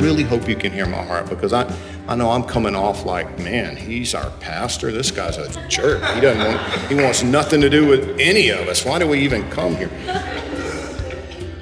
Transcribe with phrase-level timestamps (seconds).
[0.00, 1.72] Really hope you can hear my heart because I,
[2.06, 4.92] I know I'm coming off like, man, he's our pastor.
[4.92, 6.02] This guy's a jerk.
[6.14, 8.84] He doesn't want, he wants nothing to do with any of us.
[8.84, 9.90] Why do we even come here?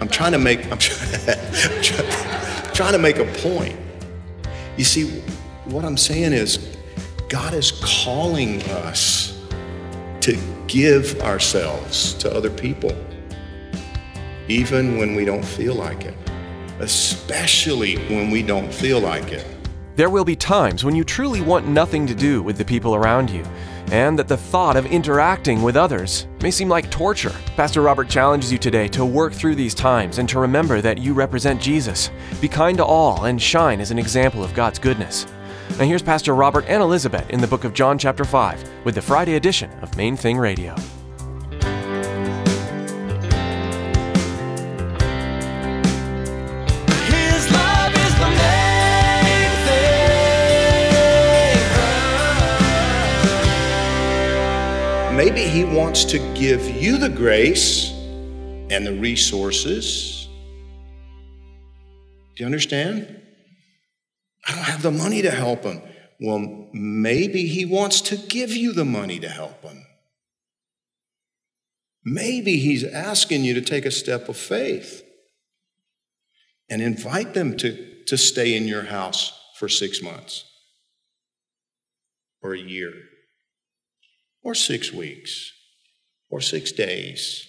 [0.00, 0.78] I'm trying to make, I'm
[2.74, 3.76] trying, to make a point.
[4.76, 5.20] You see,
[5.66, 6.76] what I'm saying is,
[7.28, 7.72] God is
[8.04, 9.40] calling us
[10.22, 12.92] to give ourselves to other people,
[14.48, 16.14] even when we don't feel like it,
[16.82, 19.46] especially when we don't feel like it.
[19.94, 23.30] There will be times when you truly want nothing to do with the people around
[23.30, 23.44] you,
[23.90, 27.34] and that the thought of interacting with others may seem like torture.
[27.56, 31.12] Pastor Robert challenges you today to work through these times and to remember that you
[31.12, 32.10] represent Jesus.
[32.40, 35.26] Be kind to all and shine as an example of God's goodness.
[35.78, 39.02] Now, here's Pastor Robert and Elizabeth in the book of John, chapter 5, with the
[39.02, 40.74] Friday edition of Main Thing Radio.
[55.24, 60.26] Maybe He wants to give you the grace and the resources.
[62.34, 63.22] Do you understand?
[64.48, 65.80] I don't have the money to help him.
[66.20, 69.84] Well, maybe He wants to give you the money to help him.
[72.04, 75.04] Maybe He's asking you to take a step of faith
[76.68, 80.42] and invite them to, to stay in your house for six months
[82.42, 82.90] or a year
[84.42, 85.52] or six weeks
[86.30, 87.46] or six days?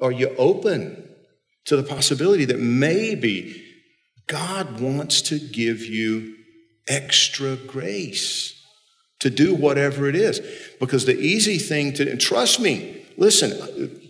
[0.00, 1.08] Are you open
[1.66, 3.62] to the possibility that maybe
[4.26, 6.36] God wants to give you
[6.88, 8.56] extra grace
[9.20, 10.40] to do whatever it is?
[10.80, 14.00] Because the easy thing to, and trust me, listen,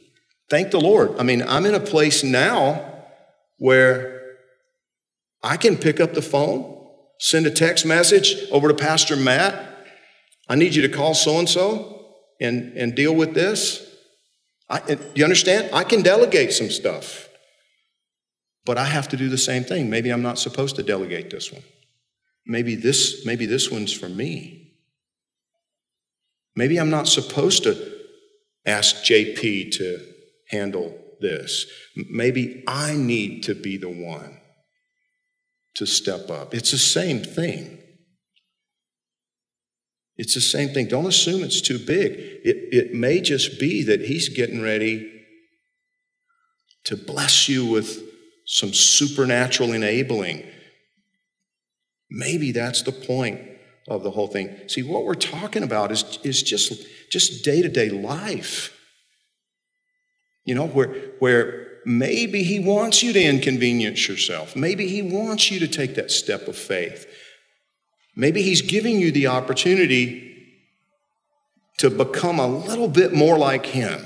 [0.48, 1.18] thank the Lord.
[1.18, 2.86] I mean, I'm in a place now
[3.58, 4.20] where
[5.42, 6.76] I can pick up the phone,
[7.18, 9.69] send a text message over to Pastor Matt.
[10.50, 12.06] I need you to call so and so
[12.40, 13.86] and deal with this.
[14.68, 15.70] And you understand?
[15.72, 17.28] I can delegate some stuff,
[18.64, 19.88] but I have to do the same thing.
[19.88, 21.62] Maybe I'm not supposed to delegate this one.
[22.46, 24.72] Maybe this maybe this one's for me.
[26.56, 27.76] Maybe I'm not supposed to
[28.66, 30.04] ask JP to
[30.48, 31.66] handle this.
[31.94, 34.40] Maybe I need to be the one
[35.74, 36.54] to step up.
[36.54, 37.79] It's the same thing.
[40.20, 40.86] It's the same thing.
[40.86, 42.12] Don't assume it's too big.
[42.44, 45.10] It, it may just be that He's getting ready
[46.84, 48.02] to bless you with
[48.44, 50.44] some supernatural enabling.
[52.10, 53.40] Maybe that's the point
[53.88, 54.54] of the whole thing.
[54.68, 58.78] See, what we're talking about is, is just, just day-to-day life.
[60.44, 64.54] You know, where, where maybe he wants you to inconvenience yourself.
[64.54, 67.06] Maybe he wants you to take that step of faith.
[68.20, 70.30] Maybe he's giving you the opportunity
[71.78, 74.04] to become a little bit more like him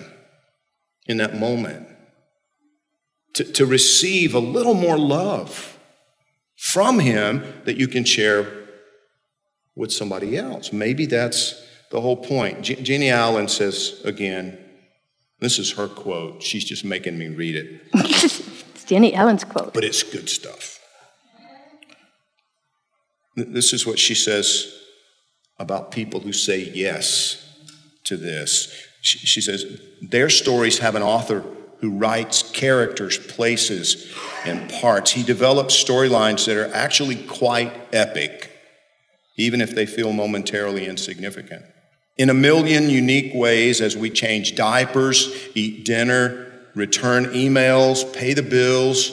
[1.08, 1.88] in that moment,
[3.34, 5.76] to, to receive a little more love
[6.56, 8.46] from him that you can share
[9.74, 10.72] with somebody else.
[10.72, 11.60] Maybe that's
[11.90, 12.62] the whole point.
[12.62, 14.56] Je- Jeannie Allen says again,
[15.40, 16.40] this is her quote.
[16.40, 19.74] She's just making me read it, it's Jennie Allen's quote.
[19.74, 20.73] but it's good stuff.
[23.36, 24.72] Th- This is what she says
[25.58, 27.40] about people who say yes
[28.04, 28.74] to this.
[29.00, 31.44] She says, Their stories have an author
[31.80, 34.10] who writes characters, places,
[34.46, 35.10] and parts.
[35.12, 38.50] He develops storylines that are actually quite epic,
[39.36, 41.64] even if they feel momentarily insignificant.
[42.16, 48.42] In a million unique ways, as we change diapers, eat dinner, return emails, pay the
[48.42, 49.10] bills,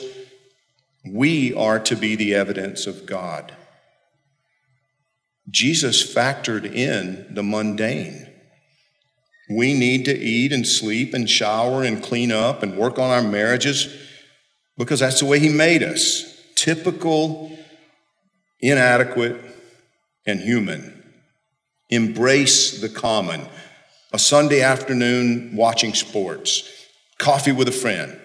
[1.05, 3.53] we are to be the evidence of God.
[5.51, 8.27] Jesus factored in the mundane.
[9.49, 13.23] We need to eat and sleep and shower and clean up and work on our
[13.23, 14.07] marriages.
[14.77, 17.55] because that's the way He made us typical,
[18.61, 19.39] inadequate,
[20.25, 21.03] and human.
[21.89, 23.45] Embrace the common.
[24.13, 26.67] A Sunday afternoon watching sports,
[27.17, 28.19] coffee with a friend,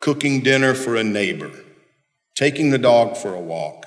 [0.00, 1.50] cooking dinner for a neighbor,
[2.34, 3.86] taking the dog for a walk,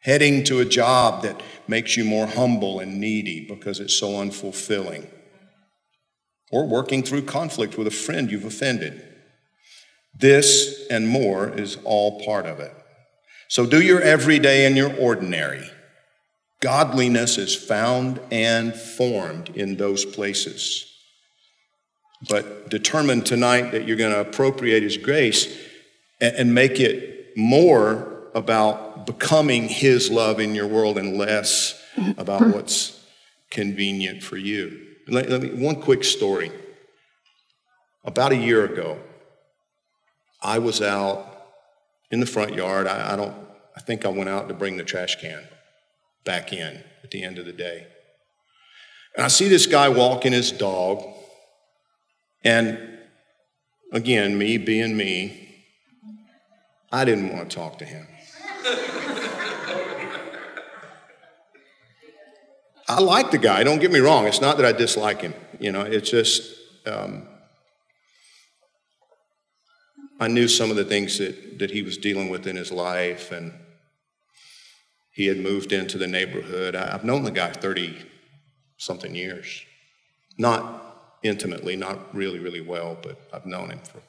[0.00, 5.06] heading to a job that makes you more humble and needy because it's so unfulfilling,
[6.50, 9.04] or working through conflict with a friend you've offended.
[10.14, 12.72] This and more is all part of it.
[13.48, 15.68] So do your everyday and your ordinary.
[16.60, 20.84] Godliness is found and formed in those places.
[22.28, 25.56] But determine tonight that you're going to appropriate His grace
[26.20, 31.80] and make it more about becoming His love in your world and less
[32.16, 33.04] about what's
[33.50, 34.86] convenient for you.
[35.08, 36.52] Let, let me, one quick story.
[38.04, 38.98] About a year ago,
[40.40, 41.26] I was out
[42.10, 42.86] in the front yard.
[42.86, 43.34] I, I, don't,
[43.76, 45.42] I think I went out to bring the trash can
[46.24, 47.86] back in at the end of the day.
[49.16, 51.02] And I see this guy walking his dog.
[52.44, 52.78] And
[53.92, 55.64] again, me being me,
[56.92, 58.06] I didn't want to talk to him.
[62.88, 64.26] I like the guy, don't get me wrong.
[64.26, 65.34] It's not that I dislike him.
[65.60, 66.54] You know, it's just,
[66.86, 67.28] um,
[70.18, 73.30] I knew some of the things that, that he was dealing with in his life,
[73.30, 73.52] and
[75.12, 76.74] he had moved into the neighborhood.
[76.74, 77.94] I, I've known the guy 30
[78.78, 79.64] something years.
[80.38, 84.00] Not intimately, not really, really well, but I've known him for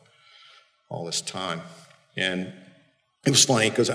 [0.87, 1.61] all this time.
[2.15, 2.53] And
[3.25, 3.89] it was funny because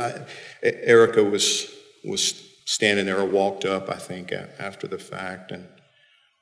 [0.62, 1.72] Erica was,
[2.04, 5.68] was standing there walked up, I think, after the fact, and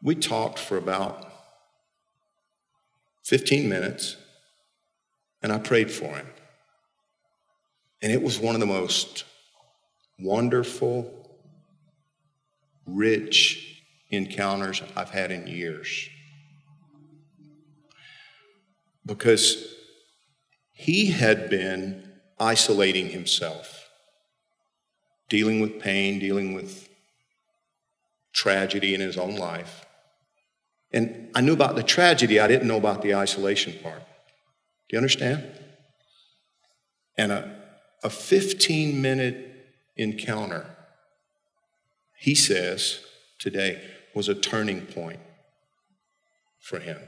[0.02, 1.30] we talked for about
[3.24, 4.16] 15 minutes
[5.42, 6.26] and I prayed for him.
[8.00, 9.24] And it was one of the most
[10.19, 11.38] wonderful,
[12.86, 16.08] rich encounters I've had in years.
[19.04, 19.74] Because
[20.72, 23.81] he had been isolating himself,
[25.28, 26.88] dealing with pain, dealing with
[28.32, 29.86] tragedy in his own life.
[30.92, 34.00] And I knew about the tragedy, I didn't know about the isolation part.
[34.00, 35.44] Do you understand?
[37.16, 37.56] And a,
[38.02, 39.48] a 15 minute
[39.96, 40.66] encounter,
[42.19, 43.00] he says
[43.38, 43.82] today,
[44.14, 45.20] was a turning point
[46.60, 46.98] for him.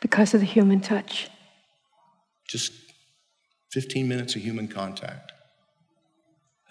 [0.00, 1.30] Because of the human touch.
[2.46, 2.72] Just
[3.70, 5.31] 15 minutes of human contact.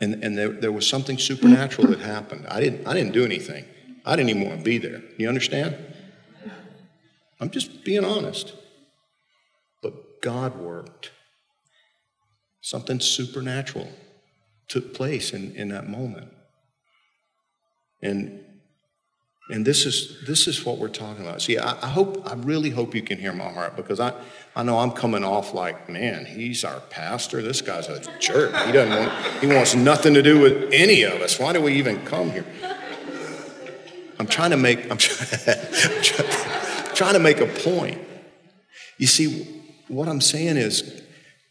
[0.01, 2.47] And, and there, there was something supernatural that happened.
[2.47, 3.65] I didn't, I didn't do anything.
[4.03, 5.01] I didn't even want to be there.
[5.17, 5.77] You understand?
[7.39, 8.53] I'm just being honest.
[9.83, 11.11] But God worked.
[12.61, 13.89] Something supernatural
[14.67, 16.31] took place in, in that moment.
[18.01, 18.43] And
[19.49, 21.41] and this is this is what we're talking about.
[21.41, 24.13] See, I, I, hope I really hope you can hear my heart because I,
[24.55, 27.41] I know I'm coming off like, man, he's our pastor.
[27.41, 28.55] This guy's a jerk.
[28.65, 31.39] He doesn't want he wants nothing to do with any of us.
[31.39, 32.45] Why do we even come here?
[34.19, 37.99] I'm trying to make I'm, try, I'm trying to make a point.
[38.97, 41.01] You see, what I'm saying is,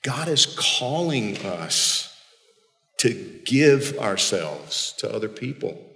[0.03, 2.17] God is calling us
[2.99, 5.90] to give ourselves to other people,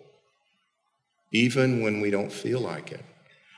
[1.34, 3.04] even when we don't feel like it,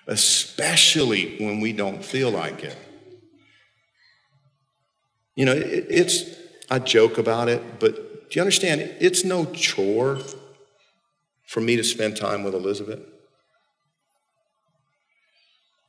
[0.06, 2.76] especially when we don't feel like it.
[5.34, 6.24] You know, it, it's,
[6.70, 8.80] I joke about it, but do you understand?
[8.98, 10.18] It's no chore
[11.46, 13.00] for me to spend time with Elizabeth.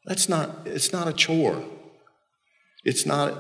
[0.05, 1.63] That's not, it's not a chore.
[2.83, 3.33] It's not,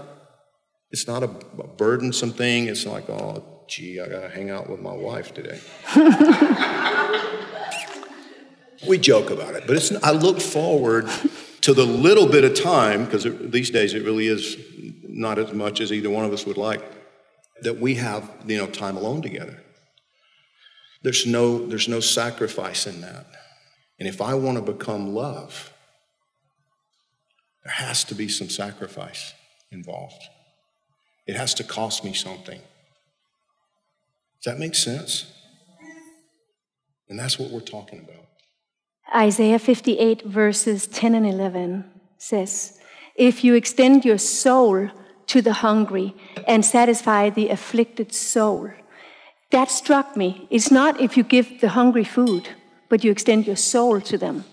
[0.89, 2.67] it's not a, a burdensome thing.
[2.67, 5.59] It's like, oh, gee, I got to hang out with my wife today.
[8.85, 11.09] we joke about it, but it's, I look forward
[11.61, 14.57] to the little bit of time, because these days it really is
[15.03, 16.83] not as much as either one of us would like,
[17.61, 19.63] that we have, you know, time alone together.
[21.01, 23.25] There's no, there's no sacrifice in that.
[23.99, 25.73] And if I want to become love,
[27.63, 29.33] there has to be some sacrifice
[29.71, 30.21] involved.
[31.25, 32.59] It has to cost me something.
[34.41, 35.25] Does that make sense?
[37.09, 38.27] And that's what we're talking about.
[39.15, 41.85] Isaiah 58, verses 10 and 11
[42.17, 42.79] says,
[43.15, 44.89] If you extend your soul
[45.27, 46.13] to the hungry
[46.45, 48.71] and satisfy the afflicted soul,
[49.51, 50.45] that struck me.
[50.49, 52.49] It's not if you give the hungry food,
[52.89, 54.43] but you extend your soul to them.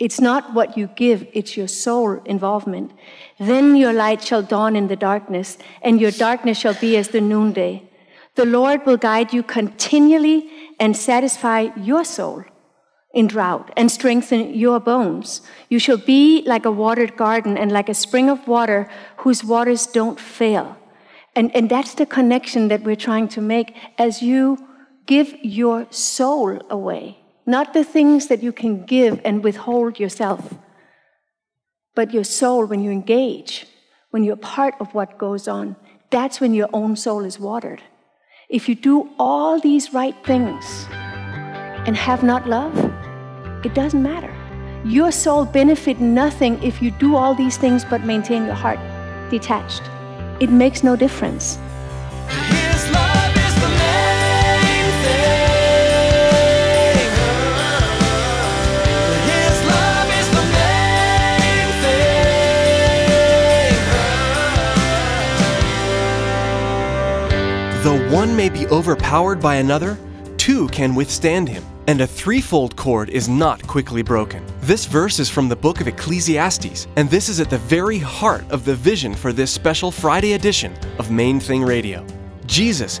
[0.00, 2.90] It's not what you give, it's your soul involvement.
[3.38, 7.20] Then your light shall dawn in the darkness, and your darkness shall be as the
[7.20, 7.84] noonday.
[8.34, 12.44] The Lord will guide you continually and satisfy your soul
[13.12, 15.42] in drought and strengthen your bones.
[15.68, 18.88] You shall be like a watered garden and like a spring of water
[19.18, 20.76] whose waters don't fail.
[21.34, 24.58] And, and that's the connection that we're trying to make as you
[25.06, 30.54] give your soul away, not the things that you can give and withhold yourself,
[31.94, 33.66] but your soul when you engage,
[34.10, 35.76] when you're part of what goes on.
[36.10, 37.82] That's when your own soul is watered.
[38.48, 42.74] If you do all these right things and have not love,
[43.64, 44.34] it doesn't matter.
[44.84, 48.78] Your soul benefit nothing if you do all these things but maintain your heart
[49.30, 49.82] detached.
[50.40, 51.56] It makes no difference.
[52.28, 55.42] His love is the main thing.
[59.30, 61.68] His love is the main
[67.72, 67.82] thing.
[67.84, 69.96] Though one may be overpowered by another,
[70.38, 74.44] two can withstand him, and a threefold cord is not quickly broken.
[74.60, 78.44] This verse is from the book of Ecclesiastes, and this is at the very heart
[78.50, 82.06] of the vision for this special Friday edition of Main Thing Radio.
[82.46, 83.00] Jesus,